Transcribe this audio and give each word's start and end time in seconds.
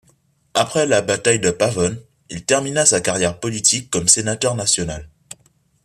Après 0.55 0.87
la 0.87 1.03
bataille 1.03 1.39
de 1.39 1.51
Pavón, 1.51 1.95
il 2.31 2.43
termina 2.43 2.87
sa 2.87 3.01
carrière 3.01 3.39
politique 3.39 3.91
comme 3.91 4.07
sénateur 4.07 4.55
national. 4.55 5.07